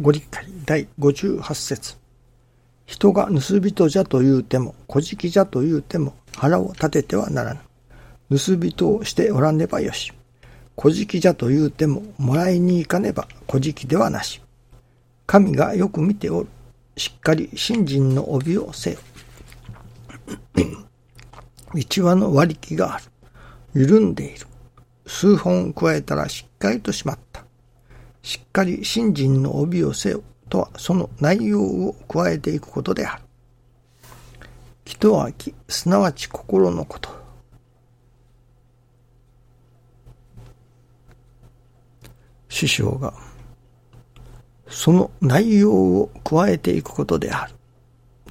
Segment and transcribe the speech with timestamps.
[0.00, 1.96] ご理解第58節
[2.86, 7.60] 人が盗人じゃと言うても、小じじゃと言うても、腹を立ててはならぬ。
[8.30, 10.12] 盗人をしておらねばよし。
[10.76, 14.40] 小じじゃと言うても、もらいに行かねば小じではなし。
[15.26, 16.48] 神がよく見ておる。
[16.96, 18.98] しっかり信心の帯をせよ。
[21.74, 23.04] 道輪の割り木がある。
[23.74, 24.46] 緩んでいる。
[25.08, 27.47] 数本加えたらしっかりとしまった。
[28.28, 33.22] しっかり信心の帯をせよとはその内容を加えていくことである。
[34.84, 37.08] 気とは気、すなわち心のこと。
[42.50, 43.14] 師匠が
[44.68, 47.54] その内容を加えていくことである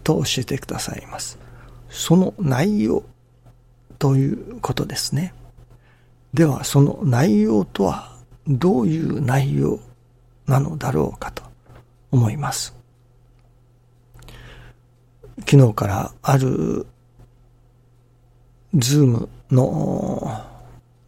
[0.04, 1.40] と教えてくださいます。
[1.90, 3.02] その内容
[3.98, 5.34] ということですね。
[6.36, 8.16] ではその内容とは
[8.48, 9.80] どういう内容
[10.48, 11.44] なのだろうかと
[12.12, 12.76] 思います。
[15.42, 16.88] 昨日からある
[18.74, 20.46] ズームの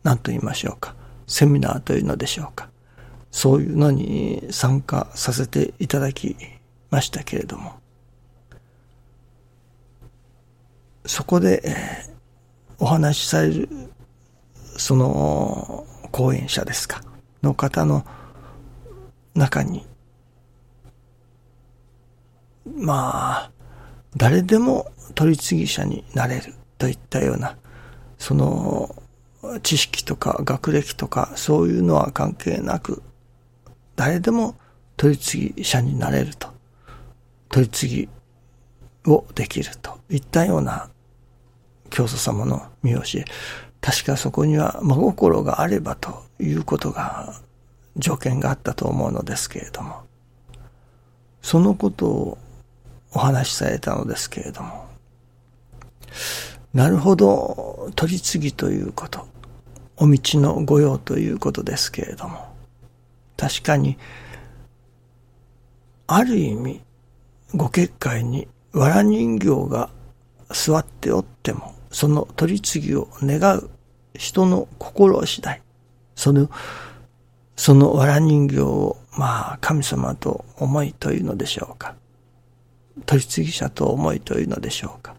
[0.03, 0.95] 何と言いましょうか。
[1.27, 2.69] セミナーというのでしょうか。
[3.31, 6.35] そういうのに参加させていただき
[6.89, 7.73] ましたけれども。
[11.05, 11.75] そこで
[12.77, 13.69] お話しされる
[14.77, 17.03] その講演者ですか。
[17.41, 18.05] の方の
[19.35, 19.85] 中に。
[22.65, 23.51] まあ
[24.15, 27.57] 誰でも取り次ぎ者になれるといったような
[28.17, 28.95] その
[29.63, 33.01] 知識とか学歴とかそういうのは関係なく
[33.95, 34.55] 誰でも
[34.97, 36.49] 取り次ぎ者になれると。
[37.49, 38.09] 取り次
[39.05, 39.97] ぎをできると。
[40.09, 40.89] いったような
[41.89, 43.25] 教祖様の見教え。
[43.81, 47.41] 確かそこには真心があればということが
[47.97, 50.03] 条件があったと思うのですけれども。
[51.41, 52.37] そのことを
[53.13, 54.85] お話しされたのですけれども。
[56.73, 59.27] なるほど取り次ぎということ。
[59.97, 62.53] お道の御用ということですけれども。
[63.37, 63.97] 確かに
[66.07, 66.81] ある意味
[67.55, 69.89] ご結界に藁人形が
[70.49, 73.69] 座っておってもその取り次ぎを願う
[74.13, 75.61] 人の心次第。
[76.15, 76.49] その、
[77.59, 81.93] その藁人形を、まあ、神様と思いというのでしょうか。
[83.05, 85.13] 取次者と思いというのでしょうか。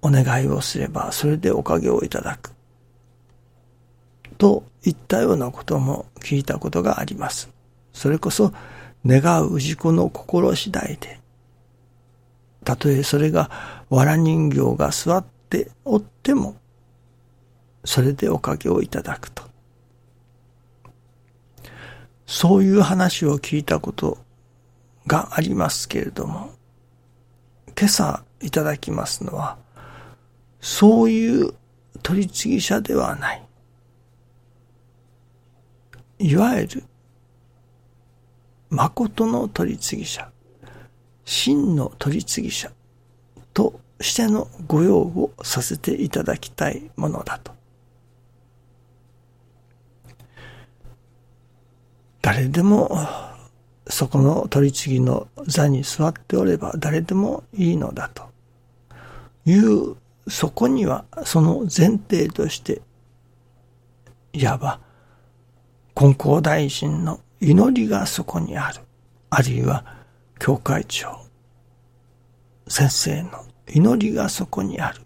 [0.00, 2.52] お願いをすれば、それでおかげをいただく。
[4.38, 7.50] といったようなことも聞いたことがあります。
[7.92, 8.54] それこそ、
[9.04, 11.20] 願う氏子の心次第で、
[12.64, 16.56] たとえそれが藁人形が座っておっても、
[17.84, 19.49] それでおかげをいただくと。
[22.32, 24.16] そういう話を聞いたこと
[25.08, 26.52] がありますけれども、
[27.76, 29.58] 今朝いただきますのは、
[30.60, 31.52] そういう
[32.04, 33.42] 取り次ぎ者ではない。
[36.20, 36.84] いわゆる、
[38.68, 40.28] 誠の取り次ぎ者、
[41.24, 42.70] 真の取り次ぎ者
[43.52, 47.59] としての御用をさせていただきたいものだと。
[52.22, 52.90] 誰でも
[53.86, 58.28] そこの取り次ぎの座に座っておれば誰でもいいのだと。
[59.46, 59.96] いう
[60.28, 62.82] そこにはその前提として
[64.32, 64.80] いわば
[65.94, 68.80] 金光大臣の祈りがそこにある。
[69.30, 69.84] あるいは
[70.38, 71.24] 教会長
[72.68, 75.02] 先生の祈りがそこにある。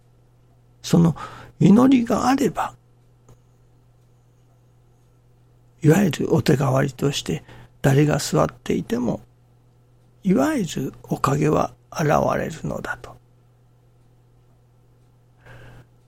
[0.82, 1.16] その
[1.60, 2.74] 祈りがあれば
[5.84, 7.44] いわゆるお手代わりとして
[7.82, 9.20] 誰が座っていても、
[10.22, 12.08] いわゆるおかげは現
[12.38, 13.14] れるのだと。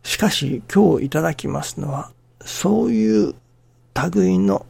[0.03, 2.11] しかし今日いただきますのは、
[2.43, 3.35] そういう
[4.15, 4.65] 類の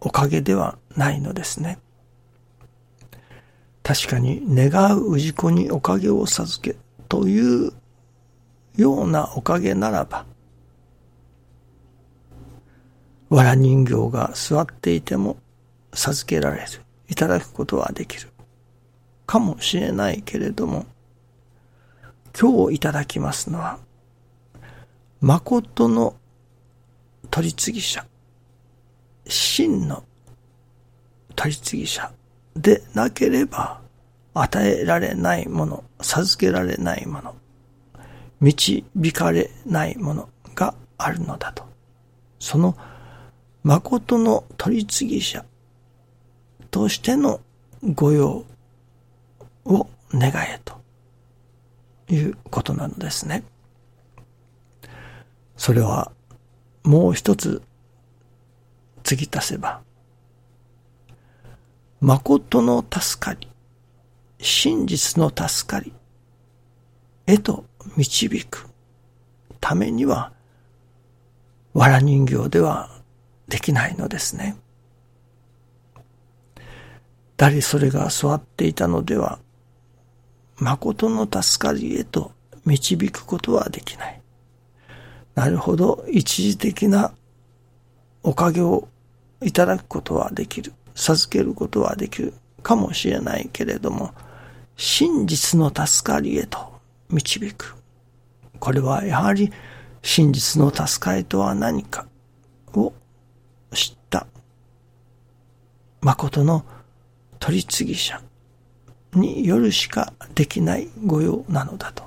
[0.00, 1.78] おかげではないのですね。
[3.82, 6.76] 確かに願う氏子におかげを授け
[7.08, 7.72] という
[8.76, 10.26] ようなおかげならば、
[13.32, 15.38] 藁人形が座っていても
[15.94, 16.66] 授けられる、
[17.08, 18.28] いただくことはできる。
[19.24, 20.84] かもしれないけれども、
[22.38, 23.78] 今日いただきますのは、
[25.22, 26.14] 誠の
[27.30, 28.04] 取り次ぎ者、
[29.26, 30.04] 真の
[31.34, 32.10] 取り次ぎ者
[32.54, 33.80] でなければ
[34.34, 37.34] 与えられないもの、授けられないもの、
[38.40, 41.64] 導かれないものがあるのだと。
[42.38, 42.76] その
[43.64, 45.44] 誠の取り次ぎ者
[46.70, 47.40] としての
[47.82, 48.44] 御用
[49.64, 50.80] を願えと
[52.12, 53.44] いうことなのですね。
[55.56, 56.10] それは
[56.82, 57.62] もう一つ
[59.04, 59.80] 継ぎ足せば、
[62.00, 63.48] 誠の助かり、
[64.40, 65.92] 真実の助かり
[67.26, 67.64] へと
[67.96, 68.68] 導く
[69.60, 70.32] ためには、
[71.74, 73.01] 藁人形では
[73.52, 74.56] できないのですね。
[77.36, 79.40] 誰それが座っていたのでは、
[80.56, 82.32] 誠の助かりへと
[82.64, 84.22] 導くことはできない。
[85.34, 87.12] なるほど、一時的な
[88.22, 88.88] おかげを
[89.42, 90.72] いただくことはできる。
[90.94, 92.32] 授けることはできる
[92.62, 94.14] かもしれないけれども、
[94.78, 96.72] 真実の助かりへと
[97.10, 97.76] 導く。
[98.58, 99.52] これはやはり
[100.00, 102.06] 真実の助かりとは何か
[102.72, 102.94] を
[103.74, 104.26] 知った
[106.02, 106.64] 誠の
[107.38, 108.20] 取り次ぎ者
[109.14, 112.04] によるしかできない御用なのだと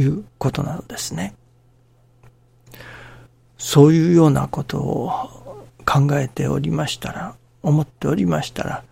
[0.00, 1.34] いうことなのですね。
[3.56, 5.10] そういうようなことを
[5.86, 8.82] 考えておりましたら、思っておりましたら、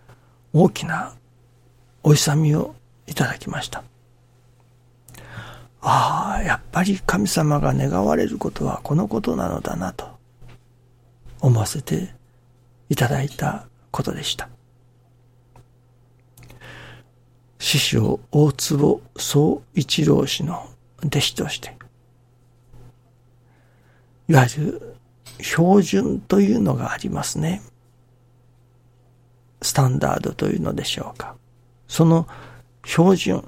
[0.52, 1.12] 大きな
[2.04, 2.76] お勇みを
[3.08, 3.82] いただきました。
[5.82, 10.06] ああ、やっぱり神様が願われることはこのことなのだなと
[11.40, 12.14] 思わせて
[12.90, 14.50] いただいたことでした。
[17.58, 20.68] 師匠大坪総一郎氏の
[21.04, 21.76] 弟子として、
[24.28, 24.96] いわゆる
[25.40, 27.62] 標準というのがありますね。
[29.62, 31.36] スタンダードというのでしょうか。
[31.86, 32.26] その
[32.84, 33.44] 標準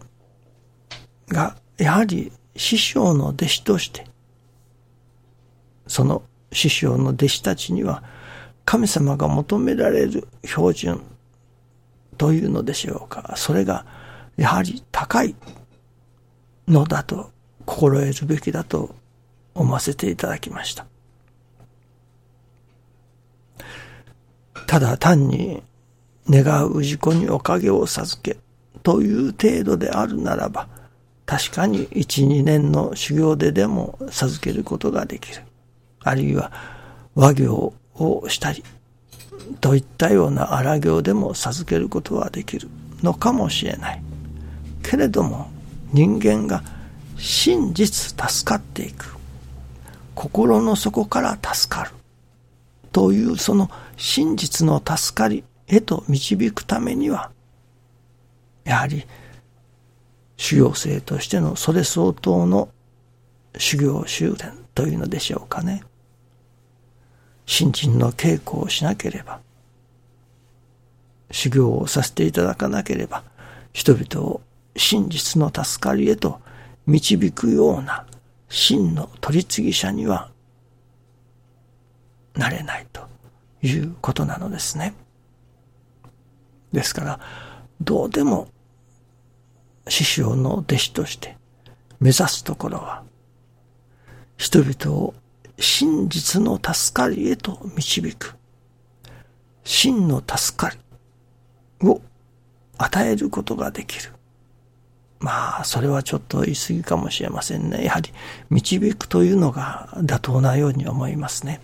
[1.28, 4.06] がやはり師匠の弟子として、
[5.86, 6.22] その
[6.52, 8.04] 師匠の弟子たちには
[8.64, 11.02] 神様が求められる標準
[12.16, 13.34] というのでしょうか。
[13.36, 13.84] それが
[14.36, 15.34] やはり高い
[16.68, 17.30] のだと
[17.66, 18.94] 心得るべきだと
[19.54, 20.86] 思わせていただきました。
[24.66, 25.62] ただ単に
[26.28, 28.38] 願う氏子におかげを授け
[28.82, 30.68] という程度であるならば、
[31.26, 35.42] 確かに一、二年の修行ででも授けることができる。
[36.00, 36.52] あるいは
[37.14, 38.64] 和行をしたり、
[39.60, 42.68] といったような荒行でも授けることはできる
[43.02, 44.02] のかもしれない。
[44.82, 45.50] けれども
[45.92, 46.62] 人間が
[47.16, 49.16] 真実助かっていく。
[50.14, 51.90] 心の底から助かる。
[52.92, 57.30] というその真実の助かりへと導くためには、
[58.64, 59.04] やはり
[60.36, 62.68] 修行生としてのそれ相当の
[63.56, 65.82] 修行修練というのでしょうかね。
[67.46, 69.40] 新人の稽古をしなければ、
[71.30, 73.24] 修行をさせていただかなければ、
[73.72, 74.40] 人々を
[74.76, 76.40] 真実の助かりへと
[76.86, 78.06] 導くような
[78.48, 80.30] 真の取り次ぎ者には
[82.34, 83.06] なれないと
[83.62, 84.94] いうことなのですね。
[86.72, 87.20] ですから、
[87.80, 88.48] どうでも
[89.88, 91.36] 師匠の弟子として
[92.00, 93.02] 目指すところは、
[94.36, 95.14] 人々を
[95.62, 98.34] 真実の助かりへと導く、
[99.62, 100.70] 真の助か
[101.80, 102.02] りを
[102.78, 104.10] 与えることができる。
[105.20, 107.84] まあ、それはちょっと言い過ぎかもしれませんね。
[107.84, 108.10] やはり、
[108.50, 111.60] 導くというのが妥当なように思いますね。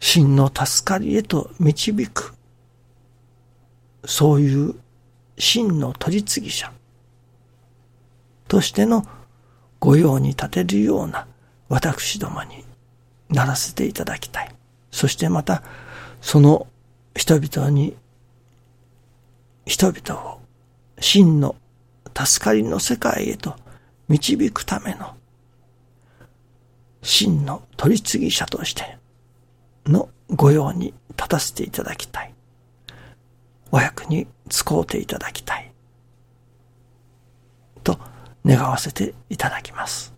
[0.00, 2.32] 真の助かりへと導く、
[4.06, 4.74] そういう
[5.36, 6.72] 真の取り次ぎ者
[8.48, 9.06] としての
[9.80, 11.27] 御用に立てるような
[11.68, 12.64] 私どもに
[13.28, 14.54] ならせていただきたい。
[14.90, 15.62] そしてまた、
[16.20, 16.66] その
[17.14, 17.96] 人々に、
[19.66, 20.40] 人々を
[21.00, 21.56] 真の
[22.16, 23.54] 助かりの世界へと
[24.08, 25.14] 導くための
[27.02, 28.98] 真の取り次ぎ者として
[29.86, 32.34] の御用に立たせていただきたい。
[33.70, 35.70] お役に使うていただきたい。
[37.84, 37.98] と
[38.44, 40.17] 願わせていただきます。